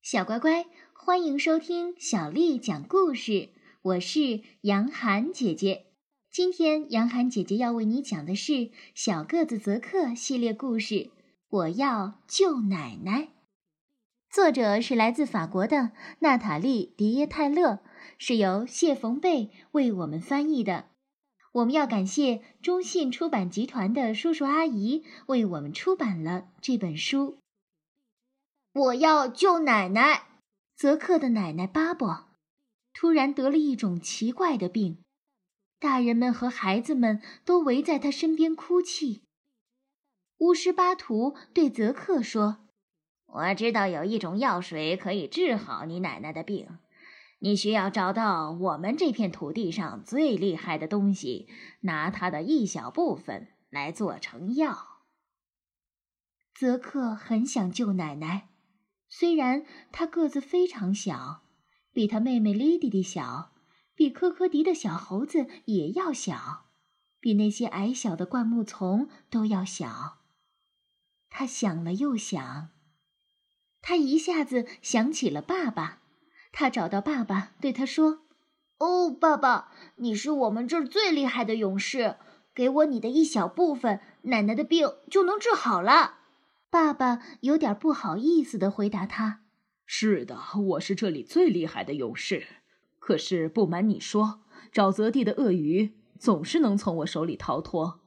[0.00, 0.64] 小乖乖，
[0.94, 3.50] 欢迎收听小丽讲故事。
[3.82, 5.86] 我是杨涵姐姐。
[6.30, 8.52] 今天杨涵姐姐要为你讲的是
[8.94, 10.94] 《小个子泽克》系列故事
[11.50, 13.22] 《我要救奶奶》。
[14.30, 17.80] 作者是来自法国的娜塔莉·迪耶泰勒，
[18.18, 20.86] 是由谢冯贝为我们翻译的。
[21.52, 27.40] 我们要感谢中信出版集团的叔叔阿姨为我们出版了这本书。
[28.72, 30.26] 我要救奶奶。
[30.76, 32.28] 泽克的奶奶巴伯
[32.94, 35.02] 突然得了一种奇怪的病，
[35.80, 39.22] 大人们和孩子们都围在他身边哭泣。
[40.38, 42.68] 巫师巴图对泽克说
[43.26, 46.78] ：“我知道有一种药水可以治好你奶奶的病，
[47.40, 51.48] 你需要找到我们这片土地上最厉害的东西，
[51.80, 55.00] 拿它的一小部分来做成药。”
[56.54, 58.50] 泽克很想救奶奶。
[59.08, 61.42] 虽然他个子非常小，
[61.92, 63.52] 比他妹妹莉迪迪小，
[63.94, 66.66] 比科科迪的小猴子也要小，
[67.18, 70.18] 比那些矮小的灌木丛都要小。
[71.30, 72.68] 他想了又想，
[73.80, 76.00] 他一下子想起了爸爸。
[76.52, 78.20] 他找到爸爸，对他说
[78.78, 82.16] ：“哦，爸爸，你是我们这儿最厉害的勇士，
[82.54, 86.16] 给我你的一小部分，奶奶的病就能治好了。”
[86.70, 89.40] 爸爸有点不好意思的回答他
[89.86, 90.38] ：“是的，
[90.68, 92.46] 我是这里最厉害的勇士。
[92.98, 98.00] 可是不瞒你说，沼泽地的鳄鱼总是能从我手里逃脱。”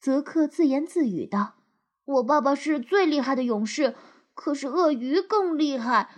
[0.00, 1.56] 泽克自言自语道
[2.06, 3.94] ：“我爸爸是最厉害的勇士，
[4.32, 6.08] 可是鳄鱼更厉害。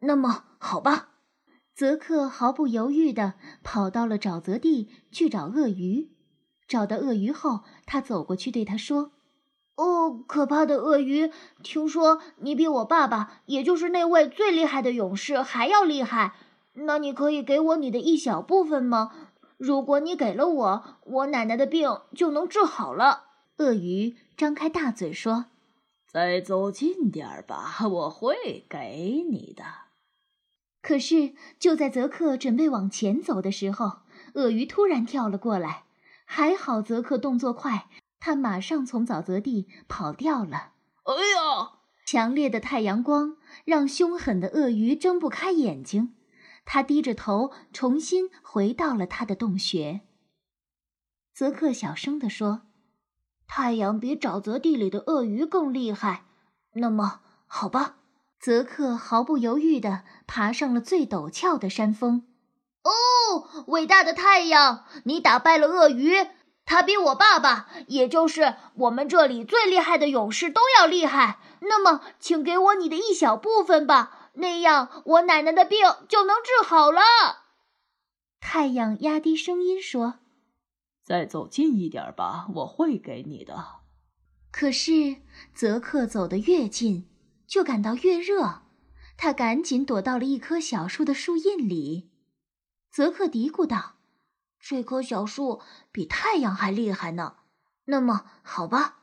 [0.00, 1.10] 那么，好吧。”
[1.74, 6.12] 泽克毫不犹豫地跑到了沼泽地去找鳄鱼。
[6.66, 9.13] 找到鳄鱼后，他走过去对他说。
[9.76, 11.32] 哦，可怕的鳄鱼！
[11.62, 16.34] 听说你比我爸爸，也就是那位最厉害的勇士还要厉害。
[16.74, 19.12] 那你可以给我你的一小部分吗？
[19.56, 23.24] 如果你给了我，我奶奶的病就能治好了。
[23.58, 25.46] 鳄鱼张开大嘴说
[26.10, 29.64] ：“再走近点儿吧，我会给你的。”
[30.82, 34.00] 可是就在泽克准备往前走的时候，
[34.34, 35.84] 鳄鱼突然跳了过来。
[36.26, 37.86] 还好泽克动作快。
[38.24, 40.72] 他马上从沼泽地跑掉了。
[41.02, 41.72] 哎呀！
[42.06, 43.36] 强烈的太阳光
[43.66, 46.14] 让凶狠的鳄鱼睁不开眼睛，
[46.64, 50.00] 他低着头，重新回到了他的洞穴。
[51.34, 52.62] 泽克小声地说
[53.46, 56.24] ：“太阳比沼泽地里的鳄鱼更厉害。
[56.76, 57.96] 那么，好吧。”
[58.40, 62.26] 泽克毫不犹豫地爬上了最陡峭的山峰。
[62.84, 66.14] 哦，伟大的太阳，你打败了鳄鱼！
[66.66, 71.38] 他比我爸爸，也就是我们这里最厉害的勇士都要厉害。
[71.60, 77.00] 那么，请给我你的一小部分吧，那样我奶奶的病就能治好了。
[78.40, 80.20] 太阳压低声音说
[81.04, 83.82] ：“再走近一点吧，我会给你的。”
[84.50, 85.16] 可是
[85.54, 87.08] 泽克走得越近，
[87.46, 88.62] 就感到越热。
[89.16, 92.10] 他赶紧躲到了一棵小树的树荫里。
[92.90, 93.93] 泽克嘀咕道。
[94.66, 95.60] 这棵小树
[95.92, 97.34] 比太阳还厉害呢。
[97.84, 99.00] 那么，好吧，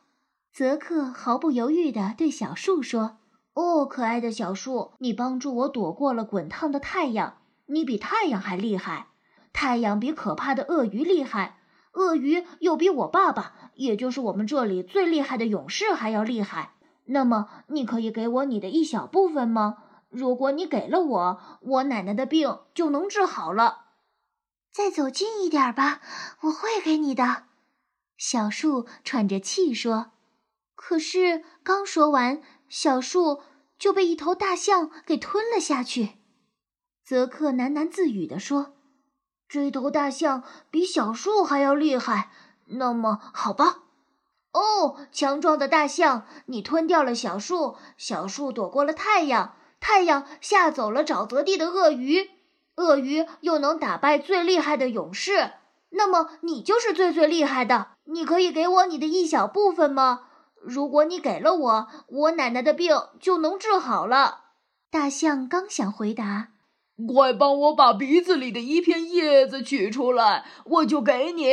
[0.52, 3.20] 泽克毫不犹豫地对小树说
[3.54, 7.38] ：“哦，可爱的小树，你帮助我躲过了滚烫的太阳。
[7.68, 9.10] 你比太阳还厉害。
[9.54, 11.60] 太阳比可怕的鳄鱼厉害，
[11.94, 16.74] 鳄鱼又比我爸爸，也就是我们这里最厉害的勇士还要厉害。
[17.06, 19.78] 那么，你可以给我你的一小部分吗？
[20.10, 23.81] 如果你给了我，我奶奶的病就能治好了。”
[24.72, 26.02] 再走近一点吧，
[26.42, 27.44] 我会给你的。”
[28.18, 30.12] 小树喘着气说。
[30.76, 33.42] 可是刚说完，小树
[33.78, 36.18] 就被一头大象给吞了下去。
[37.06, 38.74] 泽克喃喃自语地说
[39.48, 42.32] ：“这头大象比小树还要厉害。
[42.66, 43.84] 那么，好吧。
[44.54, 52.32] 哦，强壮的大象，你吞掉了小树，小树躲过了太阳，太阳吓走了沼泽地的鳄鱼。”
[52.78, 55.52] 鳄鱼又能打败最厉害的勇士，
[55.90, 57.90] 那么你就是最最厉害的。
[58.06, 60.28] 你可以给我你的一小部分吗？
[60.64, 64.46] 如果你给了我，我奶奶的病就能治好了。
[64.90, 66.50] 大象刚想回答，
[67.14, 71.48] 快帮我把鼻子里的一片叶子取出来，我就给你。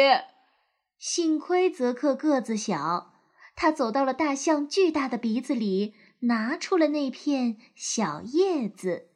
[0.99, 3.13] 幸亏泽克个子小，
[3.57, 9.09] 他走到了大象巨大的鼻子里，拿出了那片小叶子。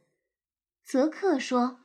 [0.84, 1.80] 泽克说。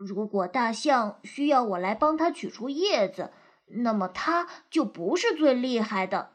[0.00, 3.32] 如果大象需要我来帮它取出叶子，
[3.66, 6.30] 那么它就不是最厉害的。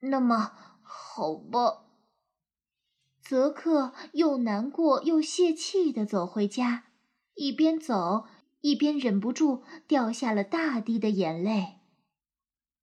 [0.00, 1.82] 那么，好吧。
[3.20, 6.84] 泽克又难过又泄气地走回家，
[7.34, 8.24] 一边走
[8.62, 11.80] 一边忍不住掉下了大滴的眼泪。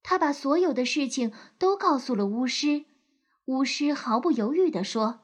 [0.04, 2.86] 他把所有的事情都告诉了巫师，
[3.46, 5.22] 巫师毫不犹豫地说：“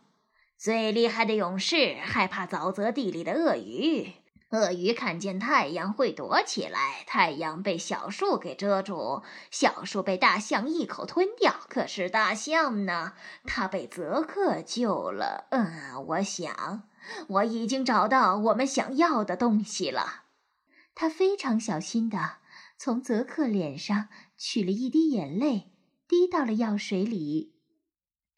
[0.58, 4.14] 最厉害的勇士害怕沼泽地里的鳄鱼。”
[4.52, 11.54] 鳄鱼看见太阳会躲起来，太阳被小树给遮住，小树被大象一口吞掉。
[11.68, 13.14] 可是大象呢？
[13.44, 15.48] 它被泽克救了。
[15.50, 16.84] 嗯，我想
[17.28, 20.24] 我已经找到我们想要的东西了。
[20.94, 22.38] 他非常小心地
[22.78, 24.08] 从泽克脸上
[24.38, 25.74] 取了一滴眼泪，
[26.08, 27.56] 滴到了药水里。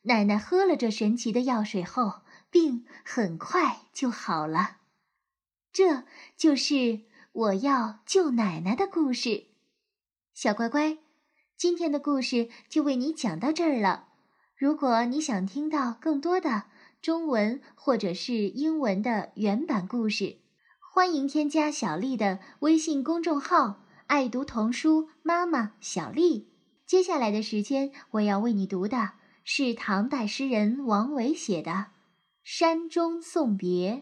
[0.03, 4.76] 奶奶喝了这神奇的药水后，病很快就好了。
[5.77, 7.01] 这就是
[7.31, 9.44] 我要救奶奶的故事，
[10.33, 10.97] 小乖乖，
[11.56, 14.07] 今天的故事就为你讲到这儿了。
[14.56, 16.63] 如果你想听到更多的
[17.00, 20.38] 中文或者是英文的原版故事，
[20.79, 26.50] 欢迎添加小丽的微信公众号“爱读童书妈妈小丽”。
[26.88, 29.12] 接下来的时间，我要为你读的
[29.44, 31.71] 是唐代诗人王维写的
[32.44, 33.91] 《山中送别》。《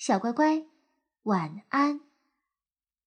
[0.00, 0.64] 小乖乖，
[1.24, 2.00] 晚安。